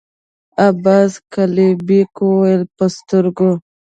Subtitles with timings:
[0.67, 3.51] عباس قلي بېګ وويل: په سترګو!